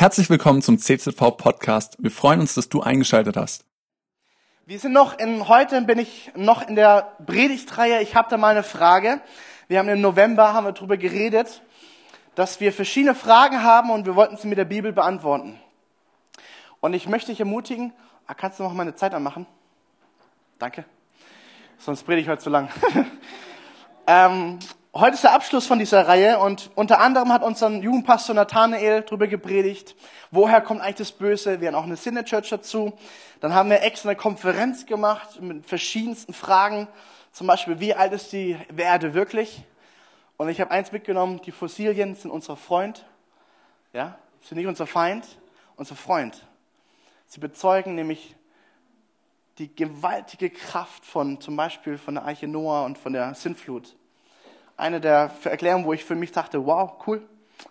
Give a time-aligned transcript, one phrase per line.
[0.00, 1.96] Herzlich willkommen zum CZV Podcast.
[1.98, 3.64] Wir freuen uns, dass du eingeschaltet hast.
[4.64, 8.00] Wir sind noch in, heute bin ich noch in der Predigtreihe.
[8.00, 9.20] Ich habe da mal eine Frage.
[9.66, 11.62] Wir haben im November haben wir darüber geredet,
[12.36, 15.60] dass wir verschiedene Fragen haben und wir wollten sie mit der Bibel beantworten.
[16.78, 17.92] Und ich möchte dich ermutigen,
[18.28, 19.46] ah, kannst du noch mal eine Zeit anmachen?
[20.60, 20.84] Danke.
[21.76, 22.68] Sonst predige ich heute zu lang.
[24.06, 24.60] ähm,
[24.94, 29.26] Heute ist der Abschluss von dieser Reihe und unter anderem hat unser Jugendpastor Nathanael darüber
[29.26, 29.94] gepredigt,
[30.30, 31.60] woher kommt eigentlich das Böse.
[31.60, 32.94] Wir haben auch eine Sinne Church dazu.
[33.40, 36.88] Dann haben wir extra eine Konferenz gemacht mit verschiedensten Fragen.
[37.32, 39.62] Zum Beispiel, wie alt ist die Erde wirklich?
[40.38, 43.04] Und ich habe eins mitgenommen, die Fossilien sind unser Freund.
[43.92, 45.26] Ja, sind nicht unser Feind,
[45.76, 46.46] unser Freund.
[47.26, 48.34] Sie bezeugen nämlich
[49.58, 53.97] die gewaltige Kraft von zum Beispiel von der Eiche Noah und von der Sintflut
[54.78, 57.22] eine der Erklärungen, wo ich für mich dachte, wow, cool,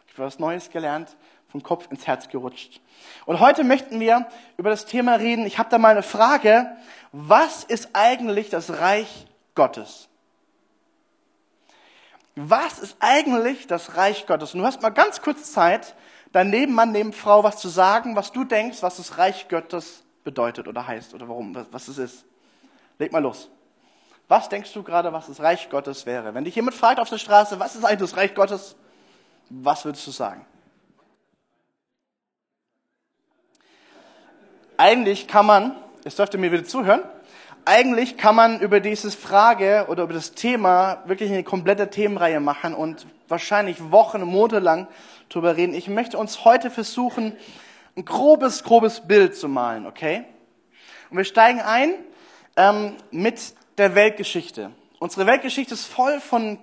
[0.08, 1.16] ich habe was Neues gelernt,
[1.50, 2.82] vom Kopf ins Herz gerutscht.
[3.26, 5.46] Und heute möchten wir über das Thema reden.
[5.46, 6.70] Ich habe da mal eine Frage.
[7.12, 10.10] Was ist eigentlich das Reich Gottes?
[12.36, 14.54] Was ist eigentlich das Reich Gottes?
[14.54, 15.96] Und du hast mal ganz kurz Zeit,
[16.34, 20.86] dein Nebenmann, Nebenfrau was zu sagen, was du denkst, was das Reich Gottes bedeutet oder
[20.86, 22.26] heißt oder warum, was es ist.
[23.00, 23.50] Leg mal los.
[24.28, 26.34] Was denkst du gerade, was das Reich Gottes wäre?
[26.34, 28.76] Wenn dich jemand fragt auf der Straße, was ist eigentlich das Reich Gottes?
[29.50, 30.46] Was würdest du sagen?
[34.76, 37.02] Eigentlich kann man, jetzt dürft ihr mir wieder zuhören,
[37.64, 42.74] eigentlich kann man über diese Frage oder über das Thema wirklich eine komplette Themenreihe machen
[42.74, 44.88] und wahrscheinlich Wochen, Monate lang
[45.30, 45.74] drüber reden.
[45.74, 47.36] Ich möchte uns heute versuchen,
[47.96, 50.26] ein grobes, grobes Bild zu malen, okay?
[51.10, 51.94] Und wir steigen ein
[52.56, 54.72] ähm, mit der Weltgeschichte.
[55.00, 56.58] Unsere Weltgeschichte ist voll von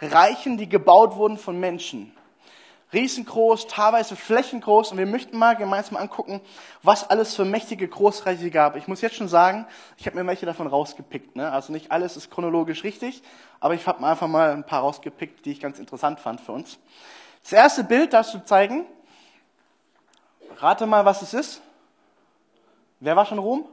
[0.00, 2.12] Reichen, die gebaut wurden von Menschen.
[2.92, 4.92] Riesengroß, teilweise flächengroß.
[4.92, 6.40] Und wir möchten mal gemeinsam angucken,
[6.82, 8.76] was alles für mächtige Großreiche gab.
[8.76, 11.36] Ich muss jetzt schon sagen, ich habe mir welche davon rausgepickt.
[11.36, 11.50] Ne?
[11.50, 13.22] Also nicht alles ist chronologisch richtig,
[13.60, 16.52] aber ich habe mir einfach mal ein paar rausgepickt, die ich ganz interessant fand für
[16.52, 16.78] uns.
[17.42, 18.86] Das erste Bild darfst du zeigen.
[20.58, 21.60] Rate mal, was es ist.
[22.98, 23.68] Wer war schon in Rom?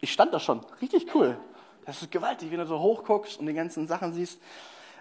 [0.00, 0.60] Ich stand da schon.
[0.80, 1.36] Richtig cool.
[1.84, 4.40] Das ist gewaltig, wenn du so hochguckst und die ganzen Sachen siehst.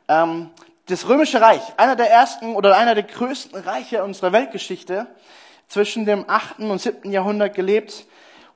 [0.08, 0.50] Ähm,
[0.88, 5.08] das Römische Reich, einer der ersten oder einer der größten Reiche unserer Weltgeschichte,
[5.68, 6.60] zwischen dem 8.
[6.60, 7.12] und 7.
[7.12, 8.06] Jahrhundert gelebt.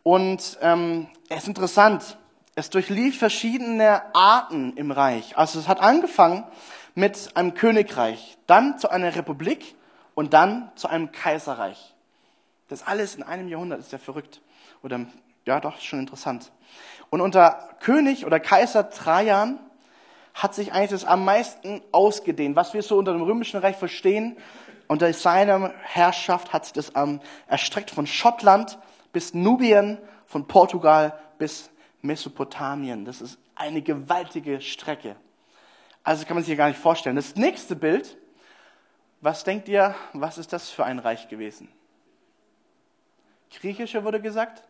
[0.04, 2.18] Und ähm, es ist interessant,
[2.56, 5.38] es durchlief verschiedene Arten im Reich.
[5.38, 6.44] Also es hat angefangen
[6.96, 9.76] mit einem Königreich, dann zu einer Republik
[10.16, 11.94] und dann zu einem Kaiserreich.
[12.70, 14.42] Das alles in einem Jahrhundert ist ja verrückt.
[14.82, 15.06] Oder
[15.46, 16.52] ja, doch, schon interessant.
[17.10, 19.60] Und unter König oder Kaiser Trajan
[20.34, 22.56] hat sich eigentlich das am meisten ausgedehnt.
[22.56, 24.38] Was wir so unter dem Römischen Reich verstehen,
[24.88, 28.78] unter seiner Herrschaft hat sich das ähm, erstreckt von Schottland
[29.14, 31.70] bis Nubien, von Portugal bis
[32.02, 33.06] Mesopotamien.
[33.06, 35.16] Das ist eine gewaltige Strecke.
[36.04, 37.16] Also kann man sich hier gar nicht vorstellen.
[37.16, 38.18] Das nächste Bild,
[39.22, 41.70] was denkt ihr, was ist das für ein Reich gewesen?
[43.50, 44.64] Griechische wurde gesagt?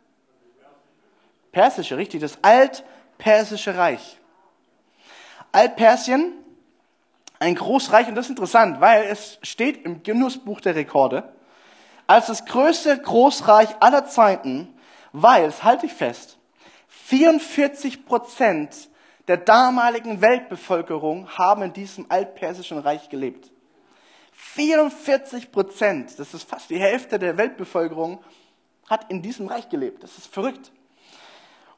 [1.56, 4.20] Persische, richtig, das Altpersische Reich.
[5.54, 6.34] Altpersien,
[7.40, 11.34] ein Großreich, und das ist interessant, weil es steht im Genussbuch der Rekorde
[12.08, 14.78] als das größte Großreich aller Zeiten,
[15.14, 16.38] weil, das halte ich fest,
[16.90, 18.90] 44 Prozent
[19.30, 23.50] der damaligen Weltbevölkerung haben in diesem altpersischen Reich gelebt.
[24.34, 28.22] 44 Prozent, das ist fast die Hälfte der Weltbevölkerung,
[28.90, 30.04] hat in diesem Reich gelebt.
[30.04, 30.74] Das ist verrückt.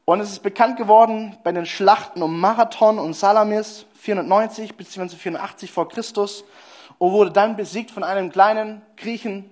[0.09, 5.17] Und es ist bekannt geworden bei den Schlachten um Marathon und Salamis 490 bzw.
[5.17, 6.45] 480 vor Christus
[6.97, 9.49] und wurde dann besiegt von einem kleinen Griechen,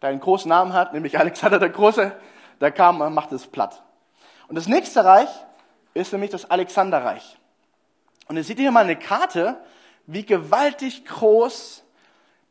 [0.00, 2.12] der einen großen Namen hat, nämlich Alexander der Große.
[2.60, 3.82] Der kam und machte es platt.
[4.46, 5.28] Und das nächste Reich
[5.92, 7.36] ist nämlich das Alexanderreich.
[8.28, 9.56] Und ihr seht hier mal eine Karte,
[10.06, 11.82] wie gewaltig groß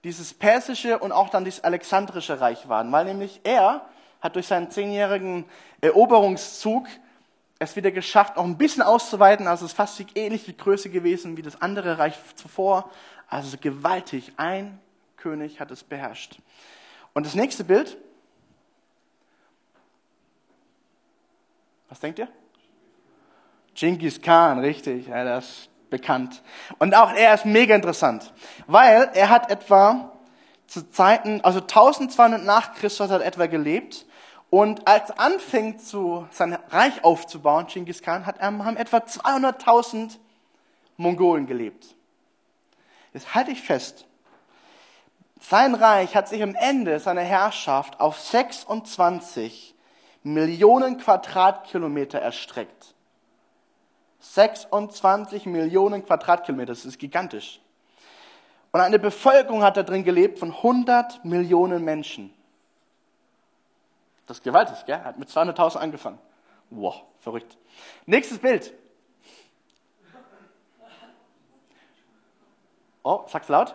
[0.03, 3.85] dieses persische und auch dann dieses alexandrische Reich waren, weil nämlich er
[4.21, 5.45] hat durch seinen zehnjährigen
[5.81, 6.87] Eroberungszug
[7.59, 9.47] es wieder geschafft, auch ein bisschen auszuweiten.
[9.47, 12.89] Also es ist fast die Größe gewesen wie das andere Reich zuvor.
[13.27, 14.31] Also gewaltig.
[14.37, 14.79] Ein
[15.17, 16.39] König hat es beherrscht.
[17.13, 17.97] Und das nächste Bild.
[21.89, 22.29] Was denkt ihr?
[23.75, 25.07] Genghis Khan, richtig.
[25.07, 26.41] Ja, das ist bekannt.
[26.77, 28.33] Und auch er ist mega interessant,
[28.67, 30.11] weil er hat etwa
[30.67, 34.05] zu Zeiten, also 1200 nach Christus hat er etwa gelebt
[34.49, 40.17] und als er anfing, zu, sein Reich aufzubauen, Genghis Khan, hat, haben etwa 200.000
[40.97, 41.95] Mongolen gelebt.
[43.13, 44.05] Jetzt halte ich fest.
[45.39, 49.75] Sein Reich hat sich am Ende seiner Herrschaft auf 26
[50.23, 52.93] Millionen Quadratkilometer erstreckt.
[54.19, 57.61] 26 Millionen Quadratkilometer, das ist gigantisch.
[58.71, 62.33] Und eine Bevölkerung hat da drin gelebt von 100 Millionen Menschen.
[64.29, 65.03] Das ist gewaltig, gell?
[65.03, 66.19] Hat mit 200.000 angefangen.
[66.69, 67.57] Wow, verrückt.
[68.05, 68.71] Nächstes Bild.
[73.01, 73.73] Oh, sag's laut.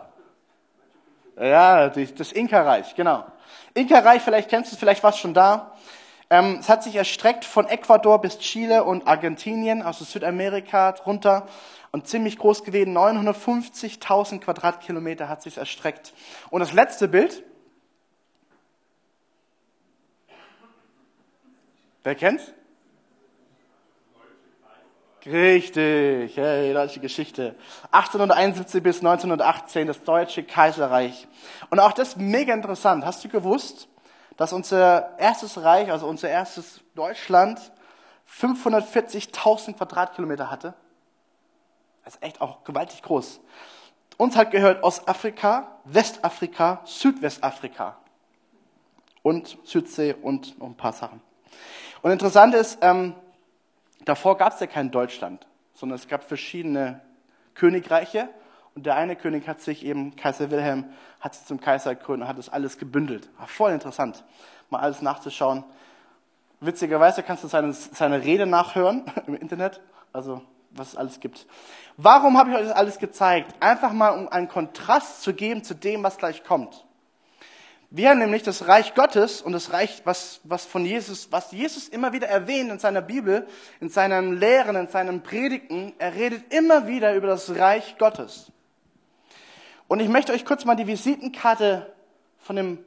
[1.37, 3.25] Ja, das Inka-Reich, genau.
[3.73, 5.75] Inka-Reich, vielleicht kennst du es, vielleicht warst schon da.
[6.29, 11.49] Ähm, es hat sich erstreckt von Ecuador bis Chile und Argentinien, also Südamerika runter
[11.91, 12.97] und ziemlich groß gewesen.
[12.97, 16.13] 950.000 Quadratkilometer hat sich erstreckt.
[16.49, 17.43] Und das letzte Bild.
[22.05, 22.53] Wer kennt's?
[25.25, 27.55] Richtig, hey, deutsche Geschichte.
[27.91, 31.27] 1871 bis 1918 das Deutsche Kaiserreich.
[31.71, 33.03] Und auch das mega interessant.
[33.03, 33.87] Hast du gewusst,
[34.37, 37.59] dass unser erstes Reich, also unser erstes Deutschland,
[38.31, 40.75] 540.000 Quadratkilometer hatte?
[42.03, 43.39] Das ist echt auch gewaltig groß.
[44.17, 47.97] Uns hat gehört Ostafrika, Westafrika, Südwestafrika
[49.23, 51.19] und Südsee und noch ein paar Sachen.
[52.05, 53.15] Und interessant ist, ähm,
[54.05, 57.01] Davor gab es ja kein Deutschland, sondern es gab verschiedene
[57.55, 58.29] Königreiche
[58.75, 60.85] und der eine König hat sich eben, Kaiser Wilhelm,
[61.19, 63.27] hat sich zum Kaiser gekrönt und hat das alles gebündelt.
[63.39, 64.23] War voll interessant,
[64.69, 65.63] mal alles nachzuschauen.
[66.59, 69.81] Witzigerweise kannst du seine, seine Rede nachhören im Internet,
[70.13, 71.47] also was es alles gibt.
[71.97, 73.55] Warum habe ich euch das alles gezeigt?
[73.59, 76.85] Einfach mal, um einen Kontrast zu geben zu dem, was gleich kommt.
[77.95, 81.87] Wir haben nämlich das Reich Gottes und das Reich, was, was von Jesus, was Jesus
[81.87, 83.47] immer wieder erwähnt in seiner Bibel,
[83.79, 85.93] in seinen Lehren, in seinen Predigten.
[85.97, 88.51] Er redet immer wieder über das Reich Gottes.
[89.87, 91.93] Und ich möchte euch kurz mal die Visitenkarte
[92.39, 92.79] von dem,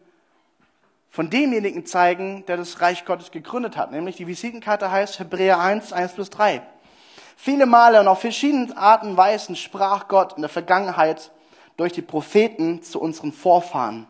[1.09, 3.91] von demjenigen zeigen, der das Reich Gottes gegründet hat.
[3.91, 6.61] Nämlich die Visitenkarte heißt Hebräer 1, 1 bis 3.
[7.35, 11.31] Viele Male und auf verschiedene Arten und Weisen sprach Gott in der Vergangenheit
[11.79, 14.07] durch die Propheten zu unseren Vorfahren.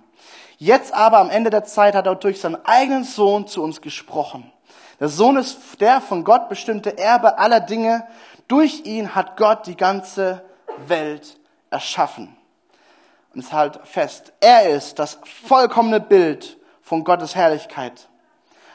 [0.59, 4.53] Jetzt aber am Ende der Zeit hat er durch seinen eigenen Sohn zu uns gesprochen.
[4.99, 8.07] Der Sohn ist der von Gott bestimmte Erbe aller Dinge.
[8.49, 10.43] Durch ihn hat Gott die ganze
[10.89, 11.39] Welt
[11.71, 12.37] erschaffen.
[13.33, 18.09] Und es halt fest, er ist das vollkommene Bild von Gottes Herrlichkeit.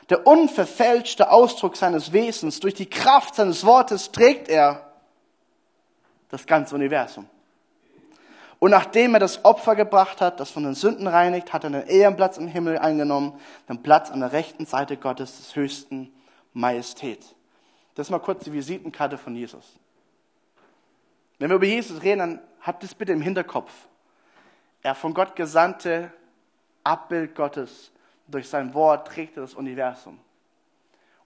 [0.10, 2.62] Der unverfälschte Ausdruck seines Wesens.
[2.62, 4.94] Durch die Kraft seines Wortes trägt er
[6.30, 7.28] das ganze Universum.
[8.64, 11.86] Und nachdem er das Opfer gebracht hat, das von den Sünden reinigt, hat er einen
[11.86, 13.38] Ehrenplatz im Himmel eingenommen,
[13.68, 16.14] den Platz an der rechten Seite Gottes des höchsten
[16.54, 17.20] Majestät.
[17.94, 19.78] Das ist mal kurz die Visitenkarte von Jesus.
[21.40, 23.74] Wenn wir über Jesus reden, dann habt es bitte im Hinterkopf.
[24.82, 26.14] Er von Gott gesandte
[26.86, 27.92] Abbild Gottes.
[28.30, 30.18] Durch sein Wort trägt er das Universum.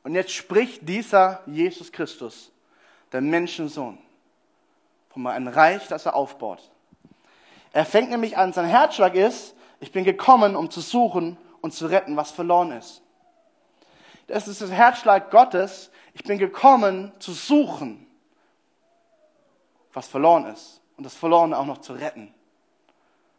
[0.02, 2.52] Und jetzt spricht dieser Jesus Christus,
[3.12, 4.00] der Menschensohn,
[5.10, 6.72] von einem Reich, das er aufbaut.
[7.74, 11.88] Er fängt nämlich an, sein Herzschlag ist, ich bin gekommen, um zu suchen und zu
[11.88, 13.02] retten, was verloren ist.
[14.28, 15.92] Das ist das Herzschlag Gottes.
[16.14, 18.08] Ich bin gekommen, zu suchen,
[19.94, 20.82] was verloren ist.
[20.98, 22.34] Und das Verlorene auch noch zu retten.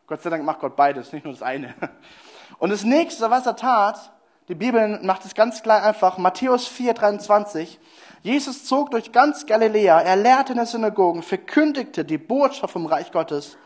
[0.06, 1.74] Gott sei Dank macht Gott beides, nicht nur das eine.
[2.58, 4.10] Und das nächste, was er tat,
[4.48, 7.78] die Bibel macht es ganz klar einfach, Matthäus 4, 23.
[8.22, 13.12] Jesus zog durch ganz Galiläa, er lehrte in den Synagogen, verkündigte die Botschaft vom Reich
[13.12, 13.58] Gottes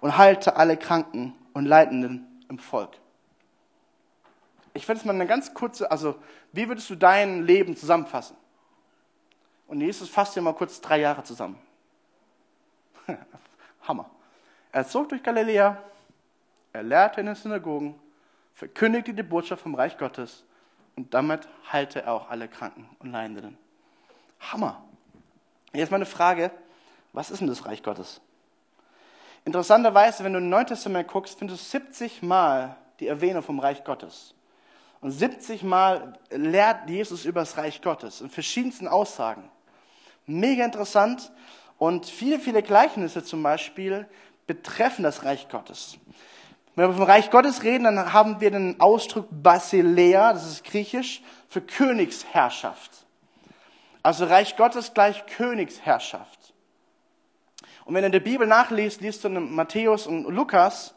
[0.00, 2.90] und heilte alle Kranken und Leidenden im Volk.
[4.74, 6.16] Ich werde es mal eine ganz kurze, also
[6.52, 8.36] wie würdest du dein Leben zusammenfassen?
[9.66, 11.58] Und Jesus fasst dir mal kurz drei Jahre zusammen.
[13.82, 14.10] Hammer.
[14.72, 15.82] Er zog durch Galiläa,
[16.72, 17.98] er lehrte in den Synagogen,
[18.52, 20.44] verkündigte die Botschaft vom Reich Gottes
[20.94, 23.56] und damit heilte er auch alle Kranken und Leidenden.
[24.40, 24.82] Hammer.
[25.72, 26.50] Jetzt meine Frage,
[27.12, 28.20] was ist denn das Reich Gottes?
[29.46, 33.84] Interessanterweise, wenn du im Neuen Testament guckst, findest du 70 Mal die Erwähnung vom Reich
[33.84, 34.34] Gottes.
[35.00, 39.48] Und 70 Mal lehrt Jesus über das Reich Gottes in verschiedensten Aussagen.
[40.26, 41.30] Mega interessant.
[41.78, 44.08] Und viele, viele Gleichnisse zum Beispiel
[44.48, 45.96] betreffen das Reich Gottes.
[46.74, 51.22] Wenn wir vom Reich Gottes reden, dann haben wir den Ausdruck Basilea, das ist griechisch,
[51.48, 52.90] für Königsherrschaft.
[54.02, 56.35] Also Reich Gottes gleich Königsherrschaft.
[57.86, 60.92] Und wenn du in der Bibel nachliest, liest du in Matthäus und Lukas,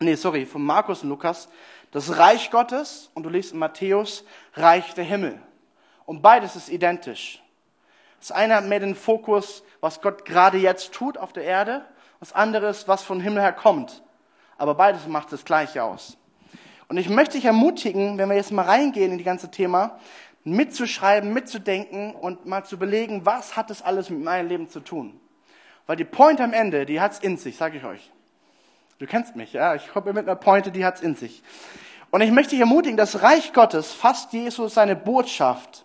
[0.00, 1.48] nee, sorry, von Markus und Lukas,
[1.92, 5.40] das Reich Gottes und du liest in Matthäus Reich der Himmel.
[6.04, 7.42] Und beides ist identisch.
[8.20, 11.86] Das eine hat mehr den Fokus, was Gott gerade jetzt tut auf der Erde,
[12.20, 14.02] das andere ist, was vom Himmel her kommt.
[14.58, 16.18] Aber beides macht das Gleiche aus.
[16.88, 19.98] Und ich möchte dich ermutigen, wenn wir jetzt mal reingehen in die ganze Thema,
[20.44, 25.18] mitzuschreiben, mitzudenken und mal zu belegen, was hat das alles mit meinem Leben zu tun?
[25.86, 28.10] Weil die Point am Ende, die hat's in sich, sage ich euch.
[28.98, 29.74] Du kennst mich, ja?
[29.74, 31.42] Ich komme mit einer Pointe, die hat's in sich.
[32.10, 35.84] Und ich möchte dich ermutigen, das Reich Gottes fasst Jesus seine Botschaft,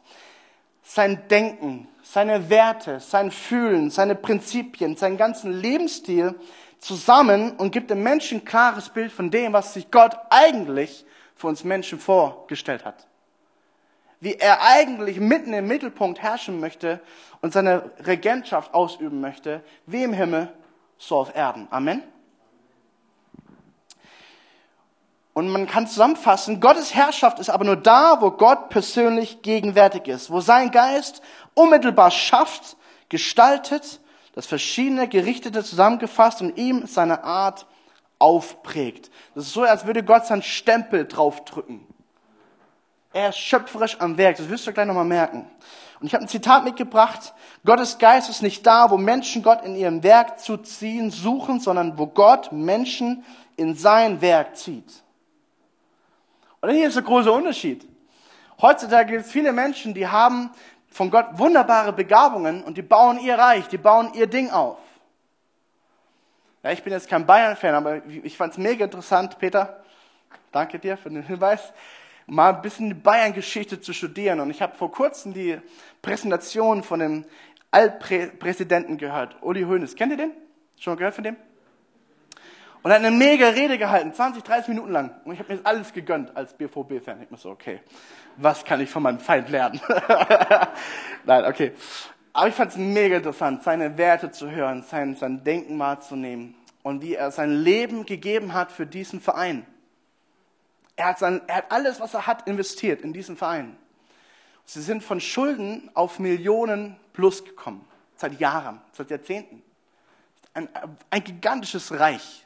[0.83, 6.35] sein Denken, seine Werte, sein Fühlen, seine Prinzipien, seinen ganzen Lebensstil
[6.79, 11.47] zusammen und gibt dem Menschen ein klares Bild von dem, was sich Gott eigentlich für
[11.47, 13.08] uns Menschen vorgestellt hat.
[14.19, 16.99] Wie er eigentlich mitten im Mittelpunkt herrschen möchte
[17.41, 20.51] und seine Regentschaft ausüben möchte, wie im Himmel,
[20.97, 21.67] so auf Erden.
[21.71, 22.03] Amen.
[25.33, 30.29] Und man kann zusammenfassen, Gottes Herrschaft ist aber nur da, wo Gott persönlich gegenwärtig ist,
[30.29, 31.21] wo sein Geist
[31.53, 32.75] unmittelbar schafft,
[33.07, 34.01] gestaltet,
[34.33, 37.67] das verschiedene Gerichtete zusammengefasst und ihm seine Art
[38.19, 39.11] aufprägt.
[39.33, 41.87] Das ist so, als würde Gott seinen Stempel draufdrücken.
[43.11, 45.49] Er ist schöpferisch am Werk, das wirst du gleich nochmal merken.
[45.99, 47.33] Und ich habe ein Zitat mitgebracht.
[47.65, 51.97] Gottes Geist ist nicht da, wo Menschen Gott in ihrem Werk zu ziehen suchen, sondern
[51.97, 53.25] wo Gott Menschen
[53.57, 55.03] in sein Werk zieht.
[56.61, 57.85] Und hier ist der große Unterschied.
[58.61, 60.51] Heutzutage gibt es viele Menschen, die haben
[60.89, 64.79] von Gott wunderbare Begabungen und die bauen ihr Reich, die bauen ihr Ding auf.
[66.63, 69.81] Ja, ich bin jetzt kein Bayern-Fan, aber ich fand es mega interessant, Peter.
[70.51, 71.71] Danke dir für den Hinweis.
[72.29, 74.39] Mal ein bisschen die Bayern-Geschichte zu studieren.
[74.39, 75.57] Und ich habe vor kurzem die
[76.03, 77.25] Präsentation von dem
[77.71, 79.95] Altpräsidenten gehört, Uli Hoeneß.
[79.95, 80.31] Kennt ihr den?
[80.77, 81.37] Schon mal gehört von dem?
[82.81, 85.15] Und er hat eine mega Rede gehalten, 20, 30 Minuten lang.
[85.25, 87.21] Und ich habe mir das alles gegönnt als BVB-Fan.
[87.23, 87.79] Ich mir so, okay,
[88.37, 89.81] was kann ich von meinem Feind lernen?
[91.25, 91.73] Nein, okay.
[92.31, 97.01] Aber ich fand es mega interessant, seine Werte zu hören, sein, sein Denken wahrzunehmen und
[97.01, 99.65] wie er sein Leben gegeben hat für diesen Verein.
[100.99, 103.77] Er hat, sein, er hat alles, was er hat, investiert in diesen Verein.
[104.65, 107.87] Sie sind von Schulden auf Millionen plus gekommen.
[108.17, 109.63] Seit Jahren, seit Jahrzehnten.
[110.53, 110.67] Ein,
[111.09, 112.45] ein gigantisches Reich.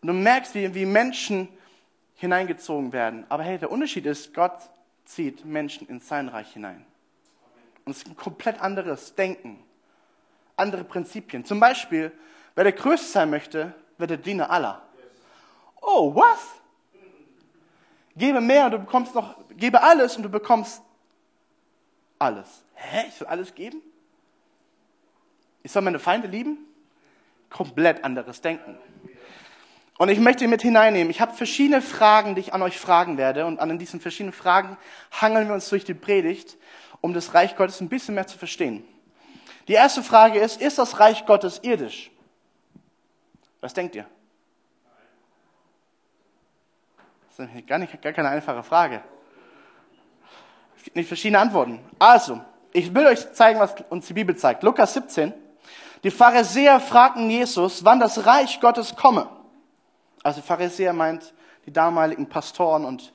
[0.00, 1.48] Und du merkst, wie, wie Menschen
[2.14, 3.26] hineingezogen werden.
[3.28, 4.70] Aber hey, der Unterschied ist, Gott
[5.04, 6.86] zieht Menschen in sein Reich hinein.
[7.84, 9.62] Und es ist ein komplett anderes Denken,
[10.56, 11.44] andere Prinzipien.
[11.44, 12.10] Zum Beispiel,
[12.54, 14.83] wer der Größte sein möchte, wird der Diener aller.
[15.86, 16.40] Oh, was?
[18.16, 20.82] Gebe mehr und du bekommst noch, gebe alles und du bekommst
[22.18, 22.64] alles.
[22.74, 23.04] Hä?
[23.08, 23.82] Ich soll alles geben?
[25.62, 26.58] Ich soll meine Feinde lieben?
[27.50, 28.78] Komplett anderes Denken.
[29.98, 31.10] Und ich möchte mit hineinnehmen.
[31.10, 33.46] Ich habe verschiedene Fragen, die ich an euch fragen werde.
[33.46, 34.76] Und an diesen verschiedenen Fragen
[35.12, 36.56] hangeln wir uns durch die Predigt,
[37.00, 38.84] um das Reich Gottes ein bisschen mehr zu verstehen.
[39.68, 42.10] Die erste Frage ist, ist das Reich Gottes irdisch?
[43.60, 44.06] Was denkt ihr?
[47.36, 49.02] Das ist gar, nicht, gar keine einfache Frage.
[50.76, 51.80] Es gibt nicht verschiedene Antworten.
[51.98, 52.40] Also,
[52.72, 54.62] ich will euch zeigen, was uns die Bibel zeigt.
[54.62, 55.34] Lukas 17.
[56.04, 59.28] Die Pharisäer fragten Jesus, wann das Reich Gottes komme.
[60.22, 61.34] Also Pharisäer meint
[61.66, 63.12] die damaligen Pastoren und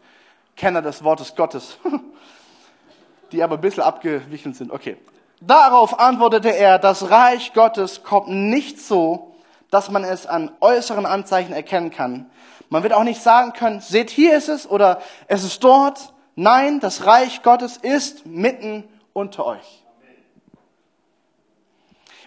[0.57, 1.77] Kenner des Wortes Gottes,
[3.31, 4.71] die aber ein bisschen abgewichen sind.
[4.71, 4.97] Okay.
[5.39, 9.35] Darauf antwortete er, das Reich Gottes kommt nicht so,
[9.71, 12.29] dass man es an äußeren Anzeichen erkennen kann.
[12.69, 16.13] Man wird auch nicht sagen können, seht hier ist es oder es ist dort.
[16.35, 19.83] Nein, das Reich Gottes ist mitten unter euch.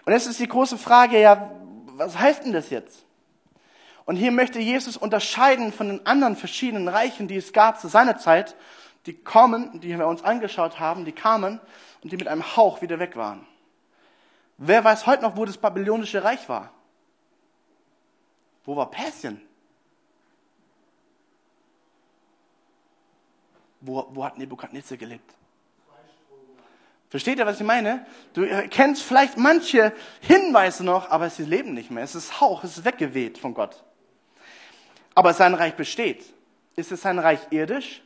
[0.04, 1.52] Und jetzt ist die große Frage, ja,
[1.86, 3.04] was heißt denn das jetzt?
[4.04, 8.18] Und hier möchte Jesus unterscheiden von den anderen verschiedenen Reichen, die es gab zu seiner
[8.18, 8.56] Zeit,
[9.06, 11.60] die kommen, die wir uns angeschaut haben, die kamen
[12.02, 13.46] und die mit einem Hauch wieder weg waren.
[14.58, 16.72] Wer weiß heute noch, wo das babylonische Reich war?
[18.64, 19.40] Wo war Persien?
[23.82, 25.34] Wo, wo hat Nebukadnezar gelebt?
[27.10, 28.06] Versteht ihr, was ich meine?
[28.32, 32.02] Du kennst vielleicht manche Hinweise noch, aber sie leben nicht mehr.
[32.02, 33.84] Es ist Hauch, es ist weggeweht von Gott.
[35.14, 36.24] Aber sein Reich besteht.
[36.74, 38.02] Ist es sein Reich irdisch?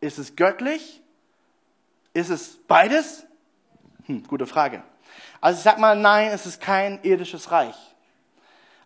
[0.00, 1.02] Ist es göttlich?
[2.14, 3.26] Ist es beides?
[4.06, 4.84] Hm, gute Frage.
[5.40, 7.76] Also ich sag mal, nein, es ist kein irdisches Reich.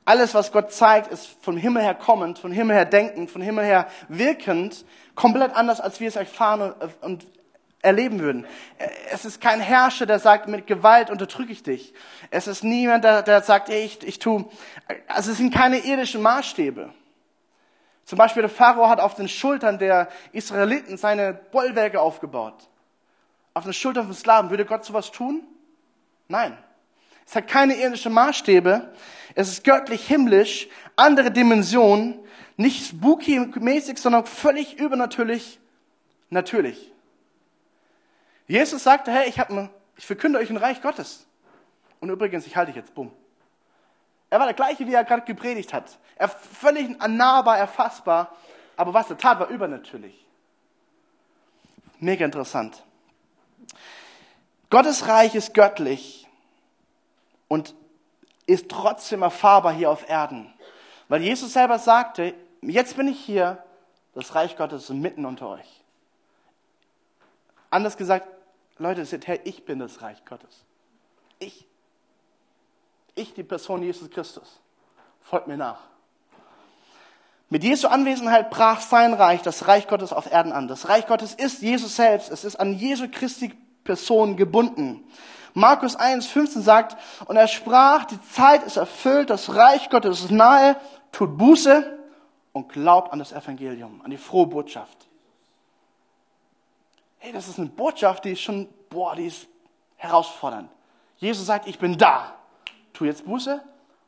[0.07, 3.65] Alles, was Gott zeigt, ist vom Himmel her kommend, vom Himmel her denkend, vom Himmel
[3.65, 4.85] her wirkend,
[5.17, 7.27] komplett anders, als wir es erfahren und
[7.83, 8.47] erleben würden.
[9.11, 11.93] Es ist kein Herrscher, der sagt, mit Gewalt unterdrücke ich dich.
[12.31, 14.49] Es ist niemand, der, der sagt, hey, ich, ich tu.
[15.09, 16.93] Also es sind keine irdischen Maßstäbe.
[18.05, 22.69] Zum Beispiel der Pharao hat auf den Schultern der Israeliten seine Bollwerke aufgebaut.
[23.55, 24.51] Auf den Schultern von Sklaven.
[24.51, 25.43] Würde Gott sowas tun?
[26.29, 26.57] Nein.
[27.27, 28.93] Es hat keine irdischen Maßstäbe.
[29.37, 30.67] Es ist göttlich, himmlisch,
[30.97, 32.19] andere Dimensionen,
[32.57, 35.61] nicht spooky-mäßig, sondern völlig übernatürlich,
[36.31, 36.91] natürlich.
[38.49, 41.27] Jesus sagte, hey, ich, ein, ich verkünde euch ein Reich Gottes.
[42.01, 43.13] Und übrigens, ich halte dich jetzt, bumm.
[44.31, 45.99] Er war der gleiche, wie er gerade gepredigt hat.
[46.17, 48.35] Er völlig annahbar, erfassbar.
[48.75, 50.27] Aber was er tat, war übernatürlich.
[52.01, 52.83] Mega interessant.
[54.71, 56.27] Gottes Reich ist göttlich
[57.49, 57.75] und
[58.47, 60.53] ist trotzdem erfahrbar hier auf Erden.
[61.09, 63.63] Weil Jesus selber sagte, jetzt bin ich hier,
[64.15, 65.83] das Reich Gottes ist mitten unter euch.
[67.71, 68.27] Anders gesagt,
[68.79, 70.65] Leute, seht her, ich bin das Reich Gottes.
[71.39, 71.67] Ich.
[73.15, 74.61] Ich, die Person Jesus Christus.
[75.23, 75.81] Folgt mir nach.
[77.49, 80.67] Mit Jesu Anwesenheit brach sein Reich, das Reich Gottes auf Erden an.
[80.69, 82.31] Das Reich Gottes ist Jesus selbst.
[82.31, 85.05] Es ist an Jesu Christi Person gebunden.
[85.57, 90.31] Markus 1, 15 sagt, und er sprach, die Zeit ist erfüllt, das Reich Gottes ist
[90.31, 90.77] nahe,
[91.13, 91.99] tut Buße
[92.53, 95.09] und glaubt an das Evangelium, an die frohe Botschaft.
[97.17, 99.49] Hey, das ist eine Botschaft, die ist schon, boah, die ist
[99.97, 100.69] herausfordernd.
[101.17, 102.35] Jesus sagt, ich bin da.
[102.93, 103.63] Tu jetzt Buße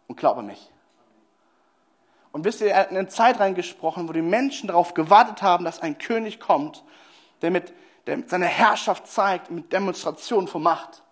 [0.06, 0.68] und glaube mich.
[2.30, 5.64] Und wisst ihr, er hat in eine Zeit reingesprochen, wo die Menschen darauf gewartet haben,
[5.64, 6.84] dass ein König kommt,
[7.40, 7.72] der mit
[8.06, 11.02] der seine Herrschaft zeigt mit Demonstrationen von Macht.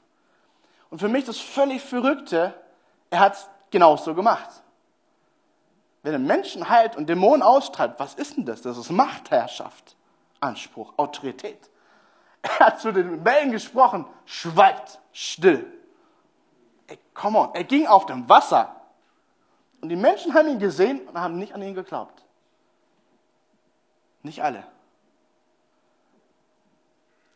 [0.91, 2.55] Und für mich das völlig Verrückte,
[3.11, 4.63] er hat es genauso gemacht.
[6.03, 8.63] Wenn ein Menschen heilt und Dämonen austreibt, was ist denn das?
[8.63, 9.97] Das ist Machtherrschaft,
[10.41, 11.59] Anspruch, Autorität.
[12.43, 15.67] Er hat zu den Wellen gesprochen, schweigt, still.
[16.87, 18.77] Ey, come on, er ging auf dem Wasser.
[19.81, 22.25] Und die Menschen haben ihn gesehen und haben nicht an ihn geglaubt.
[24.23, 24.65] Nicht alle.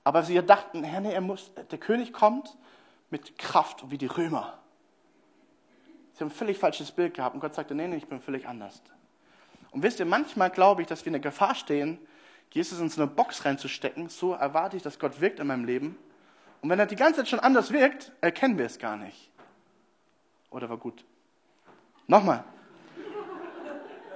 [0.05, 2.57] Aber sie dachten, Herr, nee, er muss, der König kommt
[3.11, 4.59] mit Kraft wie die Römer.
[6.15, 8.47] Sie haben ein völlig falsches Bild gehabt und Gott sagte, nee, nee, ich bin völlig
[8.47, 8.83] anders.
[9.71, 11.99] Und wisst ihr, manchmal glaube ich, dass wir in der Gefahr stehen,
[12.51, 14.09] Jesus in so eine Box reinzustecken.
[14.09, 15.97] So erwarte ich, dass Gott wirkt in meinem Leben.
[16.61, 19.31] Und wenn er die ganze Zeit schon anders wirkt, erkennen wir es gar nicht.
[20.51, 21.05] Oder war gut?
[22.07, 22.45] Nochmal.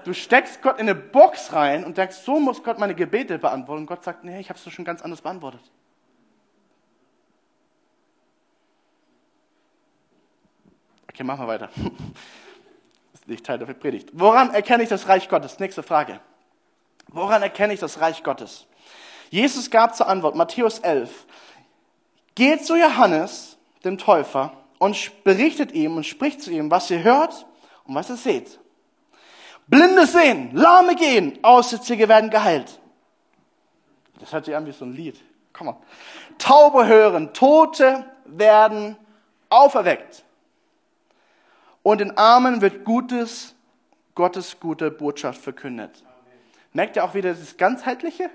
[0.05, 3.83] Du steckst Gott in eine Box rein und denkst, so muss Gott meine Gebete beantworten.
[3.83, 5.62] Und Gott sagt, nee, ich habe es schon ganz anders beantwortet.
[11.14, 11.70] Okay, machen wir weiter.
[13.12, 14.11] Das ist nicht Teil der Predigt.
[14.12, 15.61] Woran erkenne ich das Reich Gottes?
[15.61, 16.18] Nächste Frage.
[17.07, 18.66] Woran erkenne ich das Reich Gottes?
[19.31, 21.27] Jesus gab zur Antwort, Matthäus 11,
[22.35, 27.46] geht zu Johannes, dem Täufer, und berichtet ihm und spricht zu ihm, was ihr hört
[27.85, 28.59] und was ihr seht.
[29.68, 32.81] Blinde sehen, Lahme gehen, Aussätzige werden geheilt.
[34.18, 35.22] Das hört sich an wie so ein Lied.
[35.53, 35.77] Komm mal.
[36.38, 38.96] Taube hören, Tote werden
[39.48, 40.24] auferweckt.
[41.85, 43.55] Und den Armen wird Gutes,
[44.14, 46.03] Gottes gute Botschaft verkündet.
[46.73, 48.31] Merkt ihr auch wieder das Ganzheitliche?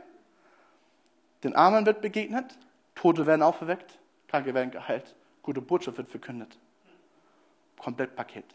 [1.44, 2.46] Den Armen wird begegnet,
[2.94, 6.60] Tote werden auferweckt, Kranke werden geheilt, gute Botschaft wird verkündet.
[7.80, 8.46] Komplettpaket.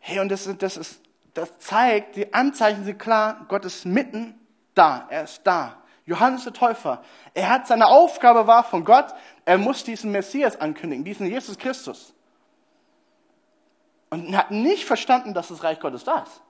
[0.00, 1.00] Hey, und das, das, ist,
[1.32, 4.38] das zeigt, die Anzeichen sind klar, Gott ist mitten
[4.74, 5.82] da, er ist da.
[6.04, 7.02] Johannes der Täufer,
[7.32, 9.14] er hat seine Aufgabe war von Gott,
[9.46, 12.14] er muss diesen Messias ankündigen, diesen Jesus Christus
[14.10, 16.42] und hat nicht verstanden, dass das Reich Gottes da ist.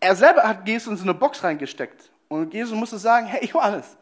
[0.00, 2.10] Er selber hat Jesus in so eine Box reingesteckt.
[2.28, 3.96] Und Jesus musste sagen, hey Johannes,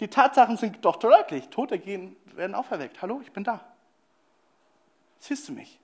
[0.00, 1.48] die Tatsachen sind doch deutlich.
[1.48, 3.00] Tote gehen, werden auferweckt.
[3.02, 3.60] Hallo, ich bin da.
[5.20, 5.78] Siehst du mich?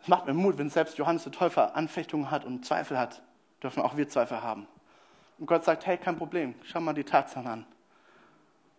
[0.00, 3.22] Es macht mir Mut, wenn selbst Johannes der Täufer Anfechtungen hat und Zweifel hat,
[3.62, 4.68] dürfen auch wir Zweifel haben.
[5.38, 7.66] Und Gott sagt, hey, kein Problem, schau mal die Tatsachen an.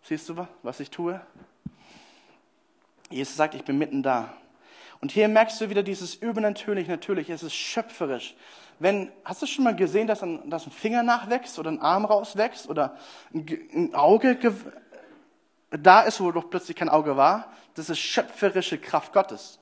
[0.02, 1.20] Siehst du, was ich tue?
[3.10, 4.34] Jesus sagt, ich bin mitten da.
[5.00, 8.34] Und hier merkst du wieder dieses übernatürlich, natürlich, es ist schöpferisch.
[8.80, 12.04] Wenn, hast du schon mal gesehen, dass ein, dass ein Finger nachwächst oder ein Arm
[12.04, 12.96] rauswächst oder
[13.32, 14.38] ein, ein Auge
[15.70, 17.52] da ist, wo doch plötzlich kein Auge war?
[17.74, 19.58] Das ist schöpferische Kraft Gottes.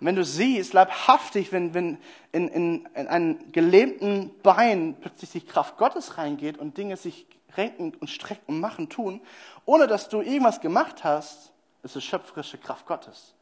[0.00, 1.98] wenn du siehst, leibhaftig, wenn, wenn
[2.32, 7.94] in, in, in einen gelähmten Bein plötzlich die Kraft Gottes reingeht und Dinge sich renken
[8.00, 9.20] und strecken und machen, tun,
[9.64, 13.34] ohne dass du irgendwas gemacht hast, ist es schöpferische Kraft Gottes.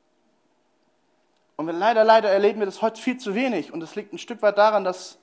[1.57, 3.73] Und leider, leider erleben wir das heute viel zu wenig.
[3.73, 5.19] Und es liegt ein Stück weit daran, dass,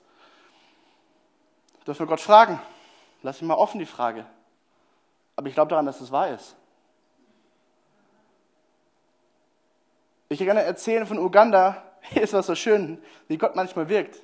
[1.84, 2.60] dass wir Gott fragen.
[3.22, 4.26] Lass ihn mal offen die Frage.
[5.36, 6.56] Aber ich glaube daran, dass es wahr ist.
[10.28, 11.82] Ich kann gerne erzählen von Uganda.
[12.02, 14.20] Hier ist was so schön, wie Gott manchmal wirkt.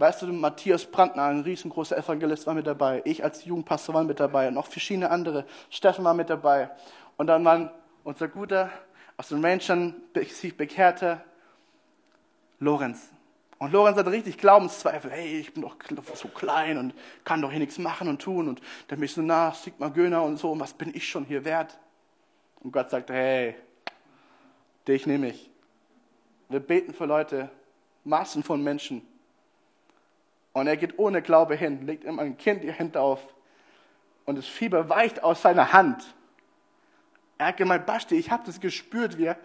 [0.00, 3.02] Weißt du, Matthias Brandner, ein riesengroßer Evangelist, war mit dabei.
[3.04, 5.44] Ich als Jugendpastor war mit dabei und noch verschiedene andere.
[5.68, 6.70] Steffen war mit dabei.
[7.18, 8.70] Und dann war unser guter,
[9.18, 11.20] aus den Rangern sich bekehrte
[12.60, 13.10] Lorenz.
[13.58, 15.10] Und Lorenz hatte richtig Glaubenszweifel.
[15.10, 15.76] Hey, ich bin doch
[16.14, 18.48] so klein und kann doch hier nichts machen und tun.
[18.48, 20.52] Und der Missionar Sigmar Göner und so.
[20.52, 21.78] Und was bin ich schon hier wert?
[22.60, 23.54] Und Gott sagte, hey,
[24.88, 25.50] dich nehme ich.
[26.48, 27.50] Wir beten für Leute,
[28.02, 29.06] Massen von Menschen.
[30.52, 33.34] Und er geht ohne Glaube hin, legt ihm ein Kind die Hände auf.
[34.24, 36.14] Und das Fieber weicht aus seiner Hand.
[37.38, 39.38] Er hat gemeint, Basti, ich habe das gespürt, wie, er,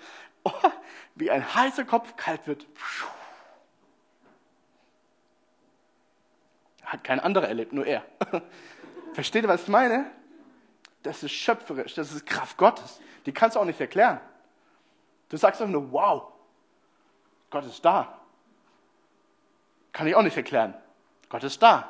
[0.43, 0.51] oh,
[1.15, 2.67] wie ein heißer Kopf kalt wird.
[6.83, 8.03] Hat kein anderer erlebt, nur er.
[9.13, 10.11] Versteht ihr, was ich meine?
[11.03, 12.99] Das ist schöpferisch, das ist Kraft Gottes.
[13.25, 14.19] Die kannst du auch nicht erklären.
[15.29, 16.33] Du sagst einfach nur, wow,
[17.49, 18.19] Gott ist da.
[19.91, 20.73] Kann ich auch nicht erklären.
[21.29, 21.89] Gott ist da.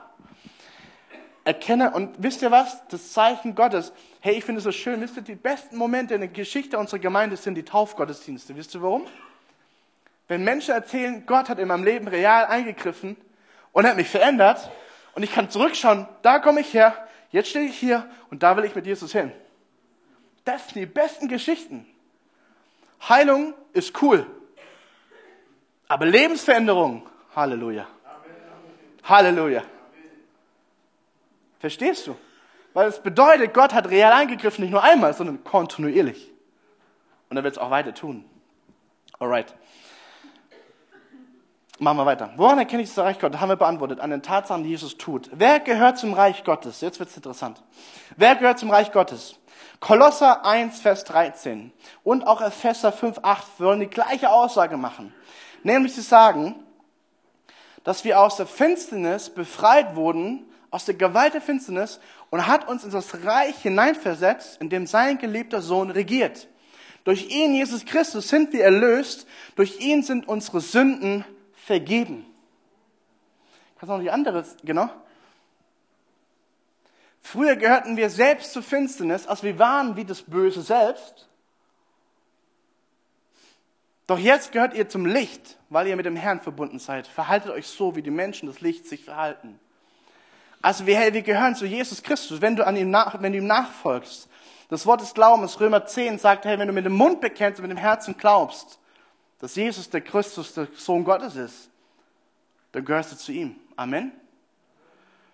[1.44, 2.88] Erkenne, und wisst ihr was?
[2.88, 3.94] Das Zeichen Gottes.
[4.20, 5.00] Hey, ich finde es so schön.
[5.02, 8.56] Wisst ihr, die besten Momente in der Geschichte unserer Gemeinde sind die Taufgottesdienste.
[8.56, 9.06] Wisst ihr warum?
[10.28, 13.16] Wenn Menschen erzählen, Gott hat in meinem Leben real eingegriffen
[13.74, 14.72] und hat mich verändert,
[15.14, 18.66] und ich kann zurückschauen, da komme ich her, jetzt stehe ich hier und da will
[18.66, 19.32] ich mit Jesus hin.
[20.44, 21.86] Das sind die besten Geschichten.
[23.08, 24.26] Heilung ist cool.
[25.88, 27.88] Aber Lebensveränderung, Halleluja.
[29.06, 29.64] Halleluja.
[31.60, 32.16] Verstehst du?
[32.74, 36.32] Weil es bedeutet, Gott hat real eingegriffen, nicht nur einmal, sondern kontinuierlich.
[37.30, 38.26] Und er wird es auch weiter tun.
[39.18, 39.56] Alright.
[41.80, 42.34] Machen wir weiter.
[42.38, 43.40] Woran erkenne ich das Reich Gottes?
[43.40, 44.00] Haben wir beantwortet.
[44.00, 45.30] An den Tatsachen, die Jesus tut.
[45.34, 46.82] Wer gehört zum Reich Gottes?
[46.82, 47.62] Jetzt wird's interessant.
[48.16, 49.38] Wer gehört zum Reich Gottes?
[49.80, 51.72] Kolosser 1, Vers 13
[52.04, 55.14] und auch Epheser 5, 8 wollen die gleiche Aussage machen.
[55.64, 56.65] Nämlich sie sagen,
[57.86, 62.84] dass wir aus der Finsternis befreit wurden, aus der Gewalt der Finsternis und hat uns
[62.84, 66.50] in das Reich hineinversetzt, in dem sein geliebter Sohn regiert.
[67.06, 69.28] Durch ihn, Jesus Christus, sind wir erlöst.
[69.56, 72.26] Durch ihn sind unsere Sünden vergeben.
[73.78, 74.90] Kannst du noch die andere, genau?
[77.22, 81.28] Früher gehörten wir selbst zur Finsternis, also wir waren wie das Böse selbst.
[84.08, 87.08] Doch jetzt gehört ihr zum Licht, weil ihr mit dem Herrn verbunden seid.
[87.08, 89.60] Verhaltet euch so, wie die Menschen das Licht sich verhalten.
[90.62, 93.48] Also wir, wir gehören zu Jesus Christus, wenn du, an ihm nach, wenn du ihm
[93.48, 94.28] nachfolgst.
[94.70, 97.68] Das Wort des Glaubens, Römer 10, sagt, hey, wenn du mit dem Mund bekennst und
[97.68, 98.80] mit dem Herzen glaubst,
[99.40, 101.70] dass Jesus der Christus, der Sohn Gottes ist,
[102.72, 103.56] dann gehörst du zu ihm.
[103.76, 104.12] Amen.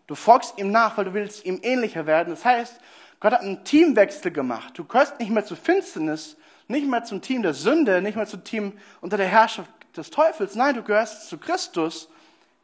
[0.07, 2.31] Du folgst ihm nach, weil du willst ihm ähnlicher werden.
[2.31, 2.79] Das heißt,
[3.21, 4.77] Gott hat einen Teamwechsel gemacht.
[4.77, 6.35] Du gehörst nicht mehr zur Finsternis,
[6.67, 10.55] nicht mehr zum Team der Sünde, nicht mehr zum Team unter der Herrschaft des Teufels.
[10.55, 12.09] Nein, du gehörst zu Christus,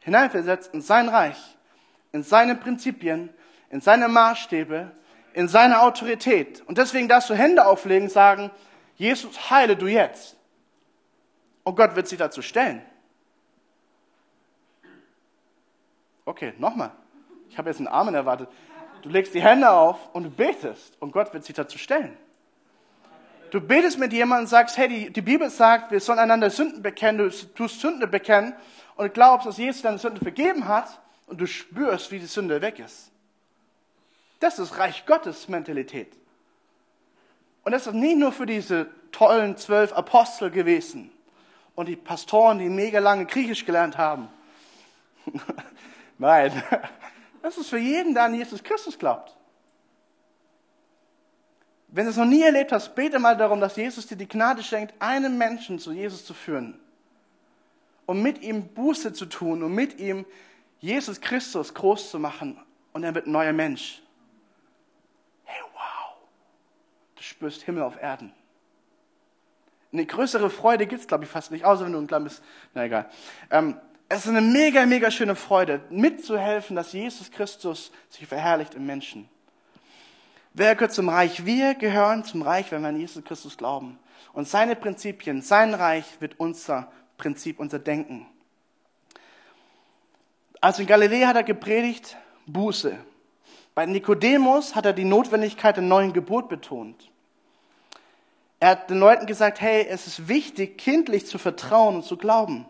[0.00, 1.38] hineinversetzt in sein Reich,
[2.12, 3.30] in seine Prinzipien,
[3.70, 4.90] in seine Maßstäbe,
[5.34, 6.62] in seine Autorität.
[6.66, 8.50] Und deswegen darfst du Hände auflegen und sagen,
[8.96, 10.36] Jesus, heile du jetzt.
[11.62, 12.82] Und Gott wird sich dazu stellen.
[16.24, 16.92] Okay, nochmal.
[17.50, 18.48] Ich habe jetzt einen Amen erwartet.
[19.02, 22.16] Du legst die Hände auf und du betest und Gott wird sich dazu stellen.
[23.50, 26.82] Du betest mit jemandem und sagst, hey, die, die Bibel sagt, wir sollen einander Sünden
[26.82, 28.54] bekennen, du tust Sünde bekennen
[28.96, 32.78] und glaubst, dass Jesus deine Sünde vergeben hat und du spürst, wie die Sünde weg
[32.78, 33.10] ist.
[34.40, 36.12] Das ist Reich Gottes Mentalität.
[37.64, 41.10] Und das ist nicht nur für diese tollen zwölf Apostel gewesen
[41.74, 44.28] und die Pastoren, die mega lange Griechisch gelernt haben.
[46.18, 46.62] Nein,
[47.42, 49.37] das ist für jeden, der an Jesus Christus glaubt.
[51.88, 54.62] Wenn du es noch nie erlebt hast, bete mal darum, dass Jesus dir die Gnade
[54.62, 56.78] schenkt, einen Menschen zu Jesus zu führen.
[58.04, 60.26] Und mit ihm Buße zu tun und mit ihm
[60.80, 62.60] Jesus Christus groß zu machen.
[62.92, 64.02] Und er wird ein neuer Mensch.
[65.44, 66.16] Hey, wow.
[67.16, 68.32] Du spürst Himmel auf Erden.
[69.92, 72.42] Eine größere Freude gibt es, glaube ich, fast nicht, außer wenn du ein kleines,
[72.74, 73.08] na egal.
[73.50, 78.84] Ähm, es ist eine mega, mega schöne Freude, mitzuhelfen, dass Jesus Christus sich verherrlicht im
[78.84, 79.28] Menschen.
[80.54, 81.44] Wer gehört zum Reich?
[81.44, 83.98] Wir gehören zum Reich, wenn wir an Jesus Christus glauben.
[84.32, 88.26] Und seine Prinzipien, sein Reich wird unser Prinzip, unser Denken.
[90.60, 92.96] Also in Galiläa hat er gepredigt, Buße.
[93.74, 97.10] Bei Nikodemus hat er die Notwendigkeit der neuen Geburt betont.
[98.60, 102.66] Er hat den Leuten gesagt, hey, es ist wichtig, kindlich zu vertrauen und zu glauben.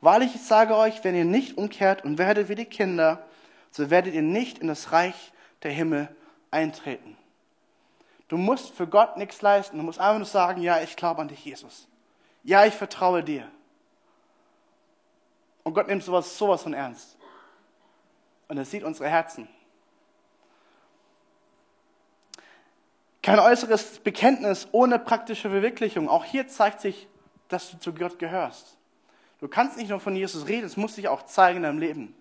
[0.00, 3.24] Wahrlich, ich sage euch, wenn ihr nicht umkehrt und werdet wie die Kinder,
[3.70, 6.08] so werdet ihr nicht in das Reich der Himmel
[6.52, 7.16] eintreten.
[8.28, 9.76] Du musst für Gott nichts leisten.
[9.76, 11.88] Du musst einfach nur sagen, ja, ich glaube an dich, Jesus.
[12.44, 13.50] Ja, ich vertraue dir.
[15.64, 17.16] Und Gott nimmt sowas, sowas von ernst.
[18.48, 19.48] Und er sieht unsere Herzen.
[23.22, 26.08] Kein äußeres Bekenntnis ohne praktische Verwirklichung.
[26.08, 27.08] Auch hier zeigt sich,
[27.48, 28.76] dass du zu Gott gehörst.
[29.40, 32.14] Du kannst nicht nur von Jesus reden, es muss sich auch zeigen in deinem Leben.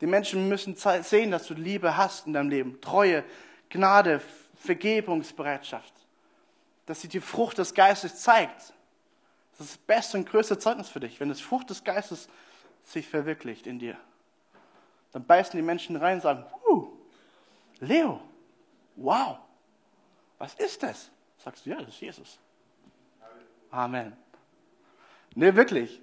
[0.00, 2.80] Die Menschen müssen sehen, dass du Liebe hast in deinem Leben.
[2.80, 3.24] Treue,
[3.68, 4.20] Gnade,
[4.54, 5.92] Vergebungsbereitschaft.
[6.86, 8.72] Dass sich die Frucht des Geistes zeigt.
[9.52, 12.28] Das ist das beste und größte Zeugnis für dich, wenn das Frucht des Geistes
[12.82, 13.96] sich verwirklicht in dir.
[15.12, 16.88] Dann beißen die Menschen rein und sagen, uh,
[17.80, 18.20] Leo,
[18.96, 19.38] wow,
[20.38, 21.10] was ist das?
[21.36, 22.38] Sagst du, ja, das ist Jesus.
[23.70, 24.16] Amen.
[25.34, 26.00] Nee, wirklich.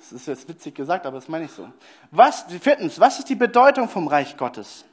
[0.00, 1.68] Das ist jetzt witzig gesagt, aber das meine ich so.
[2.10, 4.86] Was, viertens, was ist die Bedeutung vom Reich Gottes?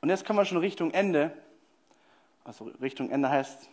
[0.00, 1.32] Und jetzt kommen wir schon Richtung Ende.
[2.44, 3.68] Also Richtung Ende heißt,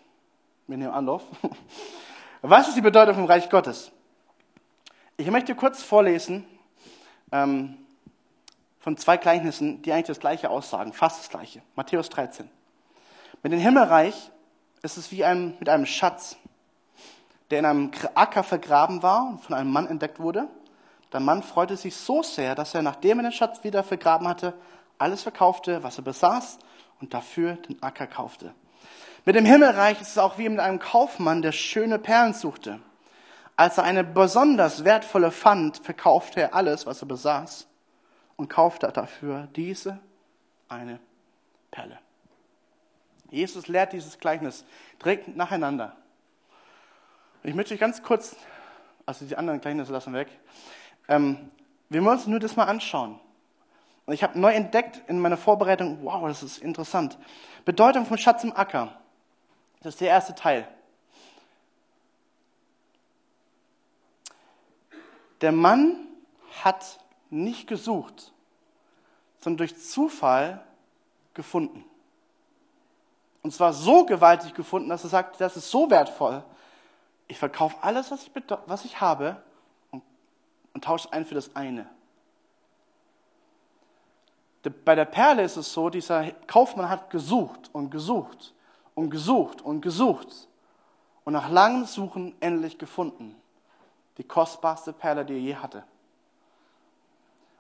[0.66, 1.24] wir nehmen Anlauf.
[2.42, 3.92] Was ist die Bedeutung vom Reich Gottes?
[5.16, 6.46] Ich möchte kurz vorlesen
[7.32, 7.78] ähm,
[8.80, 11.62] von zwei Gleichnissen, die eigentlich das Gleiche aussagen, fast das Gleiche.
[11.76, 12.50] Matthäus 13.
[13.42, 14.32] Mit dem Himmelreich
[14.82, 16.38] ist es wie ein, mit einem Schatz,
[17.50, 20.48] der in einem Acker vergraben war und von einem Mann entdeckt wurde.
[21.14, 24.54] Der Mann freute sich so sehr, dass er, nachdem er den Schatz wieder vergraben hatte,
[24.98, 26.60] alles verkaufte, was er besaß
[27.00, 28.54] und dafür den Acker kaufte.
[29.26, 32.80] Mit dem Himmelreich ist es auch wie mit einem Kaufmann, der schöne Perlen suchte.
[33.56, 37.68] Als er eine besonders wertvolle fand, verkaufte er alles, was er besaß
[38.36, 40.00] und kaufte dafür diese
[40.70, 41.00] eine
[41.72, 41.98] Perle.
[43.30, 44.64] Jesus lehrt dieses Gleichnis
[45.02, 45.96] direkt nacheinander.
[47.44, 48.36] Ich möchte euch ganz kurz,
[49.06, 50.28] also die anderen Gleichnisse lassen weg,
[51.08, 51.52] ähm,
[51.90, 53.20] wir wollen uns nur das mal anschauen.
[54.06, 57.18] Und ich habe neu entdeckt in meiner Vorbereitung, wow, das ist interessant.
[57.66, 59.00] Bedeutung vom Schatz im Acker.
[59.82, 60.68] Das ist der erste Teil.
[65.42, 66.08] Der Mann
[66.64, 68.34] hat nicht gesucht,
[69.40, 70.64] sondern durch Zufall
[71.34, 71.86] gefunden.
[73.44, 76.44] Und zwar so gewaltig gefunden, dass er sagt, das ist so wertvoll.
[77.28, 78.32] Ich verkaufe alles, was ich,
[78.66, 79.42] was ich habe
[79.92, 80.04] und,
[80.74, 81.88] und tausche ein für das eine.
[84.84, 88.54] Bei der Perle ist es so, dieser Kaufmann hat gesucht und gesucht
[88.96, 90.48] und gesucht und gesucht
[91.24, 93.36] und nach langem Suchen endlich gefunden.
[94.18, 95.84] Die kostbarste Perle, die er je hatte.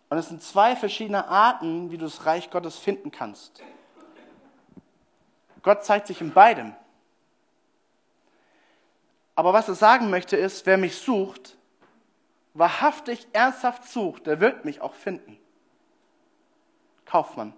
[0.09, 3.61] Und es sind zwei verschiedene Arten, wie du das Reich Gottes finden kannst.
[5.61, 6.73] Gott zeigt sich in beidem.
[9.37, 11.57] Aber was er sagen möchte ist, wer mich sucht,
[12.55, 15.37] wahrhaftig, ernsthaft sucht, der wird mich auch finden.
[17.05, 17.53] Kaufmann.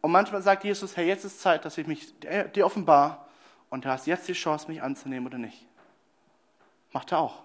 [0.00, 3.28] Und manchmal sagt Jesus, hey, jetzt ist Zeit, dass ich mich dir offenbar
[3.68, 5.66] und du hast jetzt die Chance, mich anzunehmen oder nicht.
[6.92, 7.42] Macht er auch.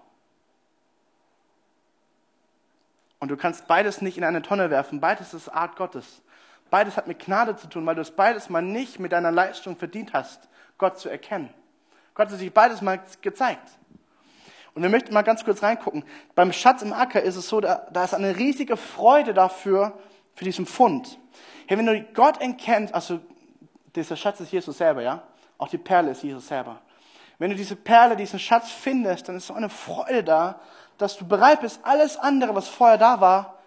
[3.18, 5.02] Und du kannst beides nicht in eine Tonne werfen.
[5.02, 6.22] Beides ist Art Gottes.
[6.70, 9.76] Beides hat mit Gnade zu tun, weil du es beides mal nicht mit deiner Leistung
[9.76, 11.52] verdient hast, Gott zu erkennen.
[12.16, 13.70] Gott hat sich beides mal gezeigt.
[14.74, 16.04] Und wir möchten mal ganz kurz reingucken.
[16.34, 19.96] Beim Schatz im Acker ist es so, da, da ist eine riesige Freude dafür,
[20.34, 21.18] für diesen Fund.
[21.66, 23.20] Hey, wenn du Gott erkennst, also
[23.94, 25.22] dieser Schatz ist Jesus selber, ja?
[25.58, 26.80] Auch die Perle ist Jesus selber.
[27.38, 30.60] Wenn du diese Perle, diesen Schatz findest, dann ist so eine Freude da,
[30.98, 33.58] dass du bereit bist, alles andere, was vorher da war,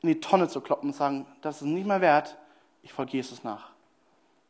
[0.00, 2.36] in die Tonne zu kloppen und sagen, das ist nicht mehr wert,
[2.82, 3.70] ich folge Jesus nach.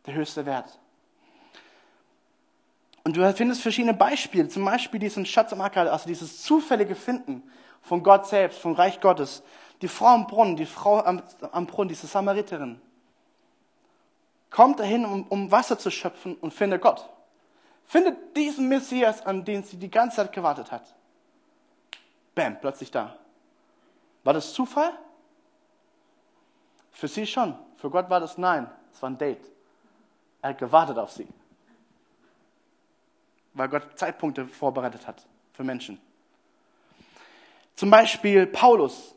[0.07, 0.79] Der höchste Wert.
[3.09, 7.43] Und du findest verschiedene Beispiele, zum Beispiel diesen Schatz am Acker, also dieses zufällige Finden
[7.81, 9.43] von Gott selbst, vom Reich Gottes.
[9.81, 12.79] Die Frau am Brunnen, die Frau am, am Brunnen, diese Samariterin,
[14.51, 17.09] kommt dahin, um, um Wasser zu schöpfen und findet Gott.
[17.87, 20.95] Findet diesen Messias, an den sie die ganze Zeit gewartet hat.
[22.35, 23.17] Bam, plötzlich da.
[24.23, 24.93] War das Zufall?
[26.91, 27.59] Für sie schon.
[27.79, 28.71] Für Gott war das nein.
[28.93, 29.51] Es war ein Date.
[30.43, 31.27] Er hat gewartet auf sie.
[33.55, 36.01] Weil Gott Zeitpunkte vorbereitet hat für Menschen.
[37.75, 39.15] Zum Beispiel Paulus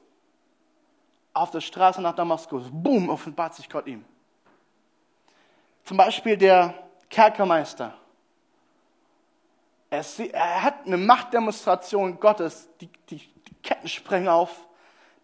[1.34, 2.66] auf der Straße nach Damaskus.
[2.72, 4.06] Boom, offenbart sich Gott ihm.
[5.84, 6.74] Zum Beispiel der
[7.10, 7.94] Kerkermeister.
[9.90, 12.70] Er, hat eine Machtdemonstration Gottes.
[12.80, 14.66] Die, die, die Ketten sprengen auf,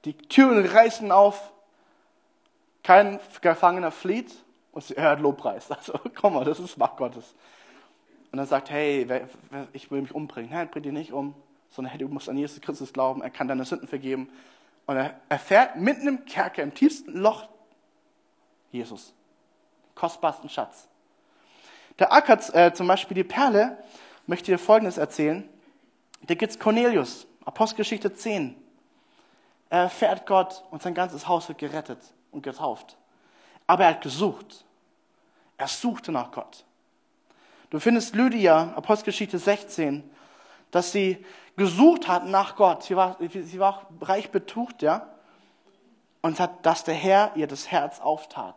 [0.04, 1.52] die Türen reißen auf.
[2.84, 4.34] Kein Gefangener flieht
[4.72, 5.70] und er hört Lobpreis.
[5.72, 7.36] Also, komm mal, das ist Macht Gottes.
[8.31, 9.07] Und er sagt, hey,
[9.73, 10.51] ich will mich umbringen.
[10.51, 11.33] Nein, bring dich nicht um,
[11.69, 13.21] sondern hey, du musst an Jesus Christus glauben.
[13.21, 14.29] Er kann deine Sünden vergeben.
[14.85, 17.47] Und er erfährt mitten im Kerker, im tiefsten Loch,
[18.71, 19.13] Jesus.
[19.95, 20.87] Kostbarsten Schatz.
[21.99, 23.77] Der Acker, äh, zum Beispiel die Perle,
[24.27, 25.47] möchte dir Folgendes erzählen.
[26.21, 28.55] Da gibt es Cornelius, Apostelgeschichte 10.
[29.69, 31.99] Er erfährt Gott und sein ganzes Haus wird gerettet
[32.31, 32.97] und getauft.
[33.65, 34.63] Aber er hat gesucht.
[35.57, 36.63] Er suchte nach Gott.
[37.69, 40.10] Du findest Lydia, Apostelgeschichte 16,
[40.71, 41.25] dass sie
[41.58, 42.84] gesucht hat nach Gott.
[42.84, 45.08] Sie war, sie war auch reich betucht, ja.
[46.21, 48.56] Und hat, dass der Herr ihr das Herz auftat.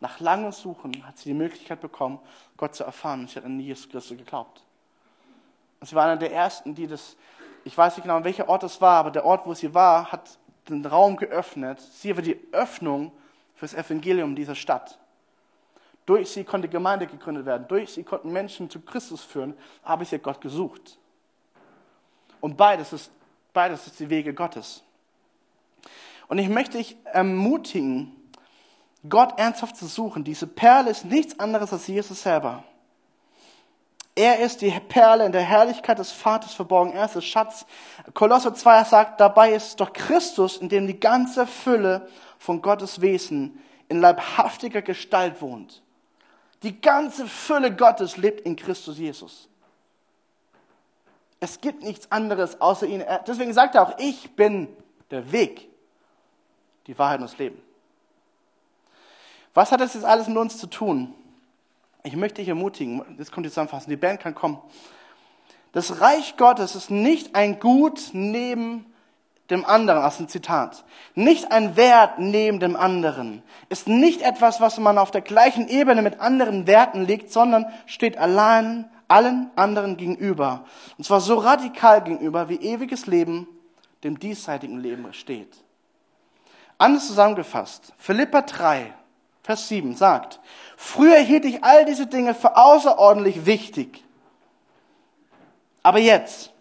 [0.00, 2.20] Nach langem Suchen hat sie die Möglichkeit bekommen,
[2.56, 3.20] Gott zu erfahren.
[3.20, 4.62] Und sie hat an Jesus Christus geglaubt.
[5.80, 7.16] Und sie war einer der ersten, die das,
[7.64, 10.38] ich weiß nicht genau, welcher Ort es war, aber der Ort, wo sie war, hat
[10.68, 11.80] den Raum geöffnet.
[11.80, 13.10] Sie war die Öffnung
[13.54, 14.98] für das Evangelium dieser Stadt.
[16.08, 17.68] Durch sie konnte Gemeinde gegründet werden.
[17.68, 19.52] Durch sie konnten Menschen zu Christus führen.
[19.82, 20.96] Aber sie hat Gott gesucht.
[22.40, 23.10] Und beides ist,
[23.52, 24.82] beides ist die Wege Gottes.
[26.28, 28.16] Und ich möchte dich ermutigen,
[29.06, 30.24] Gott ernsthaft zu suchen.
[30.24, 32.64] Diese Perle ist nichts anderes als Jesus selber.
[34.14, 36.94] Er ist die Perle in der Herrlichkeit des Vaters verborgen.
[36.94, 37.66] Er ist der Schatz.
[38.14, 43.62] Kolosser 2 sagt, dabei ist doch Christus, in dem die ganze Fülle von Gottes Wesen
[43.90, 45.82] in leibhaftiger Gestalt wohnt.
[46.62, 49.48] Die ganze Fülle Gottes lebt in Christus Jesus.
[51.40, 53.04] Es gibt nichts anderes außer ihn.
[53.26, 54.68] Deswegen sagt er auch, ich bin
[55.10, 55.68] der Weg,
[56.86, 57.62] die Wahrheit und das Leben.
[59.54, 61.14] Was hat das jetzt alles mit uns zu tun?
[62.02, 64.60] Ich möchte dich ermutigen, das kommt jetzt zusammenfassen, die Band kann kommen.
[65.72, 68.86] Das Reich Gottes ist nicht ein Gut neben
[69.50, 70.84] dem anderen, aus dem Zitat.
[71.14, 73.42] Nicht ein Wert neben dem anderen.
[73.68, 78.18] Ist nicht etwas, was man auf der gleichen Ebene mit anderen Werten legt, sondern steht
[78.18, 80.64] allein allen anderen gegenüber.
[80.98, 83.48] Und zwar so radikal gegenüber, wie ewiges Leben
[84.04, 85.56] dem diesseitigen Leben steht.
[86.76, 88.92] Anders zusammengefasst, Philippa 3,
[89.42, 90.40] Vers 7 sagt,
[90.76, 94.04] früher hielt ich all diese Dinge für außerordentlich wichtig.
[95.82, 96.52] Aber jetzt,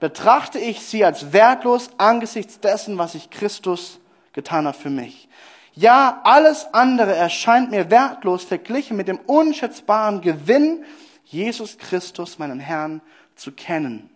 [0.00, 4.00] betrachte ich sie als wertlos angesichts dessen, was ich Christus
[4.32, 5.28] getan hat für mich.
[5.74, 10.84] Ja, alles andere erscheint mir wertlos verglichen mit dem unschätzbaren Gewinn,
[11.24, 13.02] Jesus Christus, meinen Herrn,
[13.36, 14.10] zu kennen.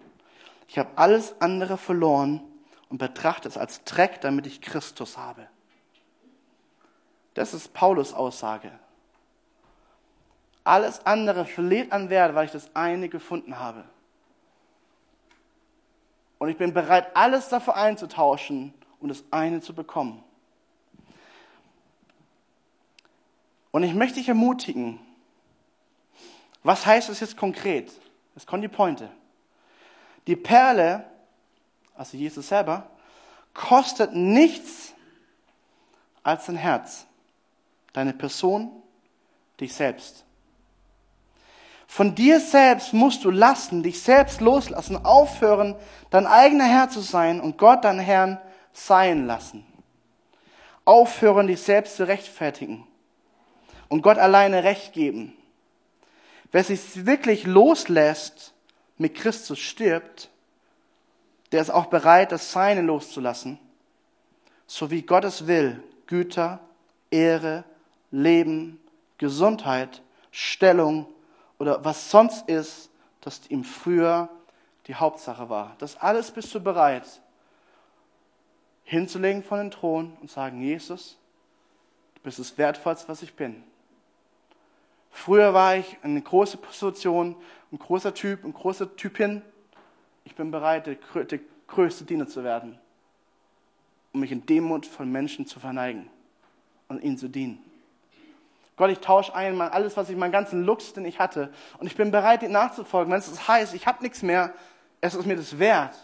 [0.66, 2.42] Ich habe alles andere verloren
[2.88, 5.46] und betrachte es als Dreck, damit ich Christus habe.
[7.34, 8.72] Das ist Paulus Aussage.
[10.64, 13.84] Alles andere verliert an Wert, weil ich das eine gefunden habe.
[16.44, 20.22] Und ich bin bereit, alles dafür einzutauschen, um das eine zu bekommen.
[23.70, 25.00] Und ich möchte dich ermutigen,
[26.62, 27.90] was heißt das jetzt konkret?
[28.34, 29.08] Das kommt die Pointe.
[30.26, 31.06] Die Perle,
[31.94, 32.90] also Jesus selber,
[33.54, 34.92] kostet nichts
[36.22, 37.06] als dein Herz,
[37.94, 38.82] deine Person,
[39.58, 40.26] dich selbst.
[41.94, 45.76] Von dir selbst musst du lassen, dich selbst loslassen, aufhören,
[46.10, 48.40] dein eigener Herr zu sein und Gott dein Herrn
[48.72, 49.64] sein lassen.
[50.84, 52.84] Aufhören, dich selbst zu rechtfertigen
[53.88, 55.36] und Gott alleine Recht geben.
[56.50, 58.54] Wer sich wirklich loslässt,
[58.98, 60.30] mit Christus stirbt,
[61.52, 63.60] der ist auch bereit, das Seine loszulassen,
[64.66, 66.58] so wie Gottes will, Güter,
[67.12, 67.62] Ehre,
[68.10, 68.80] Leben,
[69.16, 70.02] Gesundheit,
[70.32, 71.06] Stellung,
[71.64, 72.90] oder was sonst ist,
[73.22, 74.28] das ihm früher
[74.86, 75.76] die Hauptsache war.
[75.78, 77.22] Das alles bist du bereit
[78.82, 81.16] hinzulegen von den Thron und sagen, Jesus,
[82.16, 83.64] du bist das Wertvollste, was ich bin.
[85.10, 87.34] Früher war ich eine große Position,
[87.72, 89.40] ein großer Typ, ein großer Typin.
[90.24, 92.78] Ich bin bereit, der, der größte Diener zu werden,
[94.12, 96.10] um mich in Demut von Menschen zu verneigen
[96.88, 97.58] und ihnen zu dienen.
[98.76, 101.52] Gott, ich tausche ein, alles, was ich, meinen ganzen Lux, den ich hatte.
[101.78, 103.12] Und ich bin bereit, ihm nachzufolgen.
[103.12, 104.52] Wenn es heißt, ich habe nichts mehr,
[105.00, 105.94] es ist mir das wert.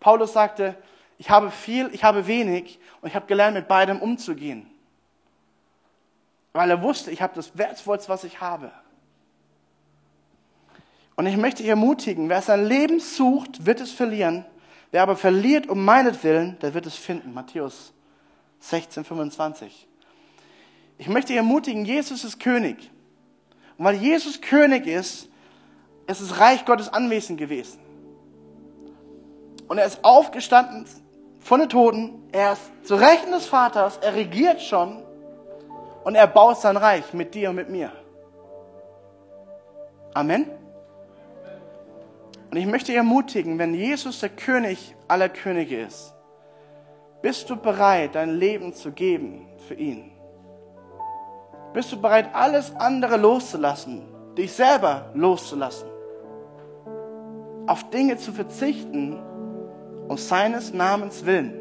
[0.00, 0.76] Paulus sagte,
[1.18, 4.68] ich habe viel, ich habe wenig und ich habe gelernt, mit beidem umzugehen.
[6.52, 8.72] Weil er wusste, ich habe das Wertvollste, was ich habe.
[11.16, 14.44] Und ich möchte dich ermutigen, wer sein Leben sucht, wird es verlieren.
[14.90, 17.34] Wer aber verliert um meinetwillen, der wird es finden.
[17.34, 17.92] Matthäus
[18.60, 19.87] 16, 25.
[20.98, 22.90] Ich möchte ermutigen, Jesus ist König.
[23.78, 25.28] Und weil Jesus König ist,
[26.08, 27.78] ist das Reich Gottes anwesend gewesen.
[29.68, 30.86] Und er ist aufgestanden
[31.38, 35.02] von den Toten, er ist zu Rechten des Vaters, er regiert schon
[36.04, 37.92] und er baut sein Reich mit dir und mit mir.
[40.14, 40.50] Amen.
[42.50, 46.14] Und ich möchte ermutigen, wenn Jesus der König aller Könige ist,
[47.20, 50.17] bist du bereit, dein Leben zu geben für ihn?
[51.72, 54.02] Bist du bereit, alles andere loszulassen,
[54.36, 55.88] dich selber loszulassen,
[57.66, 59.18] auf Dinge zu verzichten,
[60.08, 61.54] um seines Namens willen?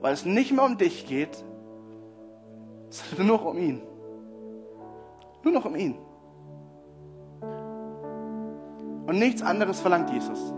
[0.00, 1.44] Weil es nicht mehr um dich geht,
[2.88, 3.82] Es nur noch um ihn.
[5.42, 5.98] Nur noch um ihn.
[9.06, 10.52] Und nichts anderes verlangt Jesus.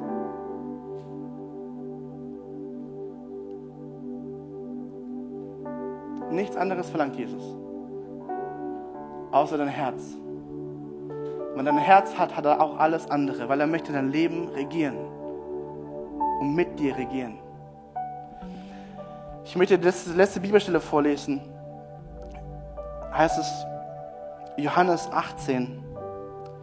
[6.30, 7.56] Nichts anderes verlangt Jesus.
[9.30, 10.02] Außer dein Herz.
[11.54, 14.96] Wenn dein Herz hat, hat er auch alles andere, weil er möchte dein Leben regieren
[16.40, 17.38] und mit dir regieren.
[19.44, 21.40] Ich möchte die letzte Bibelstelle vorlesen.
[23.12, 23.50] Heißt es
[24.56, 25.82] Johannes 18,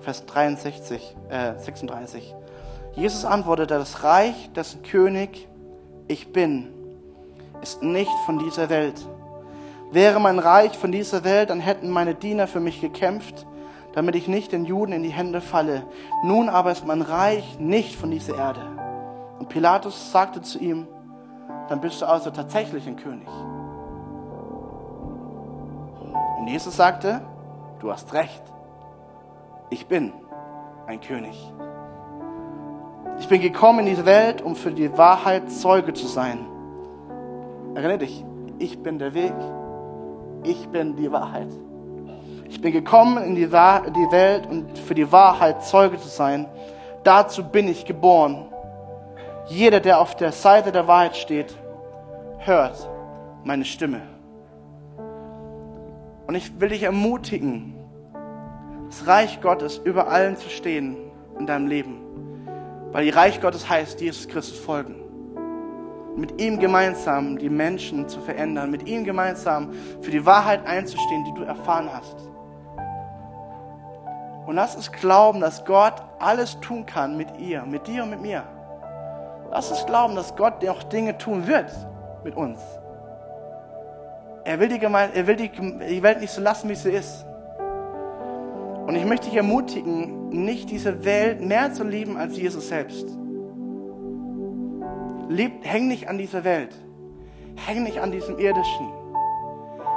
[0.01, 2.35] Vers 63, äh, 36.
[2.95, 5.47] Jesus antwortete, das Reich, dessen König
[6.07, 6.71] ich bin,
[7.61, 8.95] ist nicht von dieser Welt.
[9.95, 13.47] Wäre mein Reich von dieser Welt, dann hätten meine Diener für mich gekämpft,
[13.93, 15.83] damit ich nicht den Juden in die Hände falle.
[16.21, 18.59] Nun aber ist mein Reich nicht von dieser Erde.
[19.39, 20.85] Und Pilatus sagte zu ihm,
[21.69, 23.29] dann bist du also tatsächlich ein König.
[26.39, 27.21] Und Jesus sagte,
[27.79, 28.43] du hast recht,
[29.69, 30.11] ich bin
[30.87, 31.37] ein König.
[33.17, 36.45] Ich bin gekommen in diese Welt, um für die Wahrheit Zeuge zu sein.
[37.75, 38.25] Erinnere dich,
[38.59, 39.33] ich bin der Weg,
[40.45, 41.47] ich bin die Wahrheit.
[42.47, 46.45] Ich bin gekommen in die, Welt, um für die Wahrheit Zeuge zu sein.
[47.03, 48.45] Dazu bin ich geboren.
[49.47, 51.55] Jeder, der auf der Seite der Wahrheit steht,
[52.39, 52.89] hört
[53.43, 54.01] meine Stimme.
[56.27, 57.75] Und ich will dich ermutigen,
[58.89, 60.97] das Reich Gottes über allen zu stehen
[61.37, 62.01] in deinem Leben.
[62.91, 65.04] Weil die Reich Gottes heißt, Jesus Christus folgen
[66.15, 71.33] mit ihm gemeinsam die Menschen zu verändern, mit ihm gemeinsam für die Wahrheit einzustehen, die
[71.33, 72.15] du erfahren hast.
[74.45, 78.21] Und lass uns glauben, dass Gott alles tun kann mit ihr, mit dir und mit
[78.21, 78.43] mir.
[79.51, 81.71] Lass uns glauben, dass Gott auch Dinge tun wird
[82.23, 82.59] mit uns.
[84.43, 87.25] Er will, die, Gemeinde, er will die, die Welt nicht so lassen, wie sie ist.
[88.85, 93.07] Und ich möchte dich ermutigen, nicht diese Welt mehr zu lieben als Jesus selbst.
[95.27, 96.75] Lieb, häng nicht an dieser Welt.
[97.55, 98.91] Häng nicht an diesem irdischen.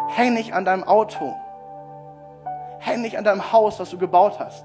[0.09, 1.35] Häng nicht an deinem Auto.
[2.79, 4.65] Häng nicht an deinem Haus, was du gebaut hast.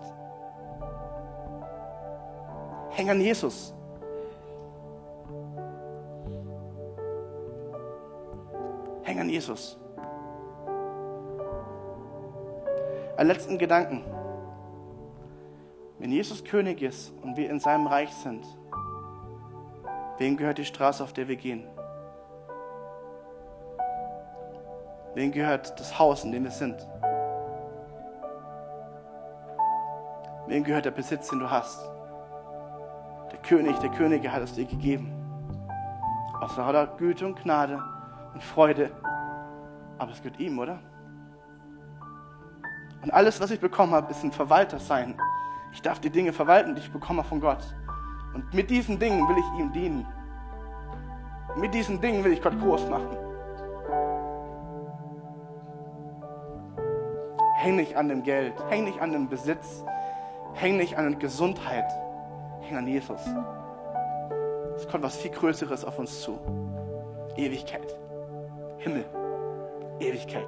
[2.92, 3.74] Häng an Jesus.
[9.04, 9.78] Häng an Jesus.
[13.18, 14.04] Einen letzten Gedanken.
[16.00, 18.46] Wenn Jesus König ist und wir in seinem Reich sind,
[20.18, 21.68] Wem gehört die Straße, auf der wir gehen?
[25.16, 26.88] Wem gehört das Haus, in dem wir sind?
[30.48, 31.80] Wem gehört der Besitz, den du hast?
[33.32, 35.12] Der König der Könige hat es dir gegeben.
[36.40, 37.82] Aus lauter Güte und Gnade
[38.34, 38.92] und Freude.
[39.98, 40.80] Aber es gehört ihm, oder?
[43.02, 45.16] Und alles, was ich bekommen habe, ist ein Verwalter sein.
[45.72, 47.64] Ich darf die Dinge verwalten, die ich bekomme von Gott.
[48.34, 50.08] Und mit diesen Dingen will ich ihm dienen.
[51.56, 53.16] Mit diesen Dingen will ich Gott groß machen.
[57.58, 59.86] Häng nicht an dem Geld, häng nicht an dem Besitz,
[60.54, 61.90] häng nicht an der Gesundheit,
[62.62, 63.22] häng an Jesus.
[64.76, 66.40] Es kommt was viel Größeres auf uns zu.
[67.38, 67.96] Ewigkeit.
[68.80, 69.06] Himmel.
[70.00, 70.48] Ewigkeit.